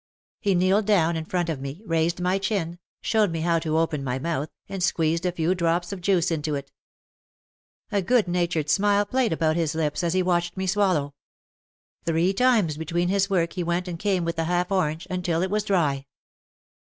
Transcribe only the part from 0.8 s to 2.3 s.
down in front of me, raised